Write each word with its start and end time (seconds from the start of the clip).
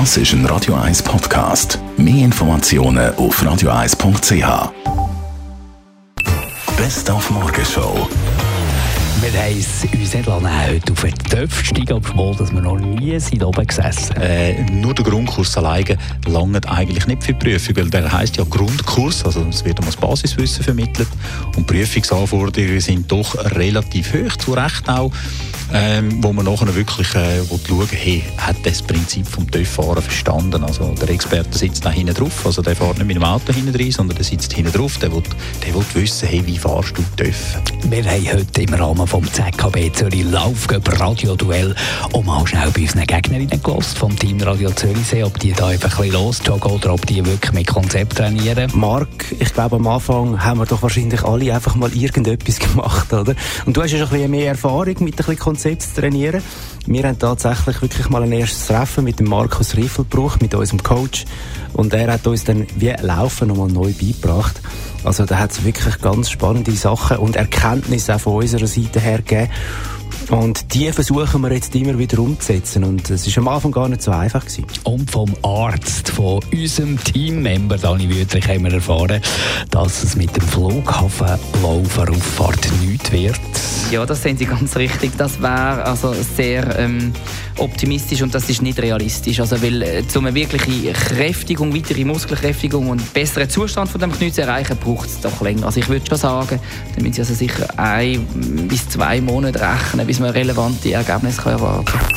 Das 0.00 0.16
ist 0.16 0.32
ein 0.32 0.44
Radio 0.46 0.74
1 0.74 1.04
Podcast. 1.04 1.78
Mehr 1.96 2.24
Informationen 2.24 3.14
auf 3.14 3.40
radio1.ch. 3.40 4.72
Best 6.76 7.08
auf 7.08 7.30
Morgenshow. 7.30 8.08
Wir 9.20 9.40
haben 9.40 9.56
es 9.56 9.84
uns 9.84 10.14
nicht 10.14 10.26
lassen, 10.26 10.66
heute 10.66 10.92
auf 10.92 11.00
den 11.00 11.14
Töpf 11.14 11.64
steigen, 11.64 11.92
obwohl 11.92 12.34
dass 12.34 12.52
wir 12.52 12.60
noch 12.60 12.76
nie 12.76 13.20
sind 13.20 13.44
oben 13.44 13.64
gesessen 13.64 14.16
äh, 14.16 14.64
Nur 14.72 14.94
der 14.94 15.04
Grundkurs 15.04 15.56
alleine 15.56 15.96
langt 16.26 16.68
eigentlich 16.68 17.06
nicht 17.06 17.22
für 17.22 17.32
die 17.32 17.38
Prüfung, 17.38 17.76
weil 17.76 17.88
der 17.88 18.12
heisst 18.12 18.36
ja 18.36 18.42
Grundkurs, 18.50 19.24
also 19.24 19.46
es 19.48 19.64
wird 19.64 19.78
um 19.78 19.86
das 19.86 19.96
Basiswissen 19.96 20.64
vermittelt 20.64 21.08
und 21.56 21.68
Prüfungsanforderungen 21.68 22.80
sind 22.80 23.12
doch 23.12 23.36
relativ 23.54 24.12
hoch, 24.12 24.36
zu 24.38 24.54
Recht 24.54 24.88
auch 24.88 25.12
ähm, 25.72 26.22
wo 26.22 26.32
man 26.32 26.44
nachher 26.44 26.74
wirklich 26.74 27.14
äh, 27.14 27.40
schauen 27.66 27.88
hey, 27.90 28.24
hat 28.36 28.56
das 28.64 28.82
Prinzip 28.82 29.26
vom 29.26 29.50
TÜV-Fahren 29.50 30.02
verstanden? 30.02 30.62
Also 30.64 30.94
der 31.00 31.10
Experte 31.10 31.56
sitzt 31.56 31.84
da 31.84 31.90
hinten 31.90 32.14
drauf, 32.14 32.44
also 32.44 32.62
der 32.62 32.76
fährt 32.76 32.98
nicht 32.98 33.06
mit 33.06 33.16
dem 33.16 33.24
Auto 33.24 33.52
hinten 33.52 33.74
rein, 33.74 33.90
sondern 33.90 34.16
der 34.16 34.24
sitzt 34.24 34.52
hinten 34.52 34.72
drauf, 34.72 34.98
der 34.98 35.12
will, 35.12 35.22
der 35.64 35.74
will 35.74 35.84
wissen, 35.94 36.28
hey, 36.28 36.42
wie 36.46 36.58
fahrst 36.58 36.96
du 36.96 37.02
TÜV? 37.16 37.58
Wir 37.88 38.04
haben 38.04 38.32
heute 38.32 38.62
im 38.62 38.74
Rahmen 38.74 39.06
vom 39.06 39.24
ZKB 39.24 39.92
Zürich 39.92 40.24
Laufgöber 40.24 40.98
Radio-Duell 41.00 41.74
auch 42.12 42.24
mal 42.24 42.46
schnell 42.46 42.70
bei 42.70 42.82
unseren 42.82 43.06
Gegnerinnen 43.06 43.62
gelost 43.62 43.98
vom 43.98 44.18
Team 44.18 44.40
Radio 44.40 44.70
Zürich 44.70 45.06
sehen, 45.06 45.24
ob 45.24 45.38
die 45.38 45.52
da 45.52 45.68
einfach 45.68 45.98
ein 45.98 46.06
bisschen 46.06 46.24
losjoggen 46.24 46.72
oder 46.72 46.94
ob 46.94 47.06
die 47.06 47.24
wirklich 47.24 47.52
mit 47.52 47.66
Konzept 47.66 48.16
trainieren. 48.16 48.70
Marc, 48.74 49.32
ich 49.38 49.52
glaube 49.52 49.76
am 49.76 49.86
Anfang 49.86 50.42
haben 50.42 50.58
wir 50.58 50.66
doch 50.66 50.82
wahrscheinlich 50.82 51.22
alle 51.22 51.54
einfach 51.54 51.74
mal 51.74 51.92
irgendetwas 51.92 52.58
gemacht, 52.58 53.12
oder? 53.12 53.34
Und 53.66 53.76
du 53.76 53.82
hast 53.82 53.92
ja 53.92 53.98
schon 53.98 54.08
ein 54.08 54.12
bisschen 54.12 54.30
mehr 54.30 54.48
Erfahrung 54.48 54.96
mit 55.00 55.14
ein 55.14 55.16
bisschen 55.16 55.38
Konzept 55.54 55.82
zu 55.82 56.00
trainieren. 56.00 56.42
Wir 56.84 57.04
haben 57.04 57.16
tatsächlich 57.16 57.80
wirklich 57.80 58.08
mal 58.08 58.24
ein 58.24 58.32
erstes 58.32 58.66
Treffen 58.66 59.04
mit 59.04 59.20
dem 59.20 59.28
Markus 59.28 59.76
Riffelbruch, 59.76 60.40
mit 60.40 60.52
unserem 60.52 60.82
Coach. 60.82 61.26
Und 61.74 61.94
er 61.94 62.12
hat 62.12 62.26
uns 62.26 62.42
dann 62.42 62.66
wie 62.74 62.92
Laufen 63.00 63.46
nochmal 63.46 63.68
neu 63.68 63.92
beigebracht. 63.92 64.60
Also 65.04 65.24
da 65.24 65.38
hat 65.38 65.52
es 65.52 65.64
wirklich 65.64 66.00
ganz 66.00 66.28
spannende 66.30 66.72
Sachen 66.72 67.18
und 67.18 67.36
Erkenntnisse 67.36 68.16
auch 68.16 68.20
von 68.20 68.42
unserer 68.42 68.66
Seite 68.66 68.98
her 68.98 69.18
gegeben. 69.18 69.48
Und 70.30 70.74
die 70.74 70.92
versuchen 70.92 71.40
wir 71.42 71.52
jetzt 71.52 71.74
immer 71.74 71.98
wieder 71.98 72.18
umzusetzen. 72.18 72.84
Und 72.84 73.08
es 73.10 73.26
ist 73.26 73.36
am 73.38 73.48
Anfang 73.48 73.72
gar 73.72 73.88
nicht 73.88 74.02
so 74.02 74.10
einfach 74.10 74.44
gewesen. 74.44 74.66
Und 74.84 75.10
vom 75.10 75.34
Arzt, 75.42 76.10
von 76.10 76.40
unserem 76.52 77.02
Teammember 77.02 77.78
Dani 77.78 78.06
Wüttrich, 78.08 78.46
haben 78.48 78.64
wir 78.64 78.72
erfahren, 78.72 79.20
dass 79.70 80.02
es 80.02 80.16
mit 80.16 80.34
dem 80.36 80.44
Flughafenlauferauffahrt 80.44 82.68
nichts 82.82 83.12
wird. 83.12 83.40
Ja, 83.90 84.06
das 84.06 84.22
sehen 84.22 84.36
Sie 84.36 84.44
ganz 84.46 84.76
richtig. 84.76 85.16
Das 85.16 85.42
wäre 85.42 85.84
also 85.84 86.14
sehr 86.14 86.78
ähm, 86.78 87.12
optimistisch 87.58 88.22
und 88.22 88.34
das 88.34 88.48
ist 88.48 88.62
nicht 88.62 88.78
realistisch. 88.78 89.40
Also, 89.40 89.62
weil 89.62 89.82
äh, 89.82 90.02
um 90.14 90.26
eine 90.26 90.34
wirkliche 90.34 90.92
Kräftigung, 90.92 91.74
weitere 91.74 92.04
Muskelkräftigung 92.04 92.88
und 92.88 93.12
besseren 93.12 93.48
Zustand 93.48 93.90
von 93.90 94.00
dem 94.00 94.12
Knie 94.12 94.32
zu 94.32 94.42
erreichen, 94.42 94.76
braucht 94.76 95.08
es 95.08 95.20
doch 95.20 95.40
länger. 95.40 95.66
Also 95.66 95.80
ich 95.80 95.88
würde 95.88 96.06
schon 96.06 96.18
sagen, 96.18 96.60
da 96.94 97.02
müssen 97.02 97.14
Sie 97.14 97.20
also 97.20 97.34
sicher 97.34 97.66
ein 97.76 98.26
bis 98.68 98.88
zwei 98.88 99.20
Monate 99.20 99.60
rechnen, 99.60 100.06
bis 100.06 100.20
man 100.20 100.30
relevante 100.30 100.92
Ergebnisse 100.92 101.50
erwarten 101.50 101.84
kann. 101.84 102.08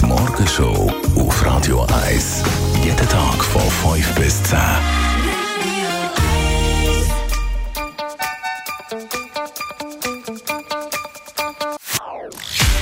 Die 0.00 0.06
Morgenshow 0.06 0.92
auf 1.16 1.46
Radio 1.46 1.86
1. 2.06 2.42
Jeden 2.84 3.08
Tag 3.08 3.44
von 3.44 3.62
5 3.94 4.14
bis 4.14 4.42
10. 4.44 5.09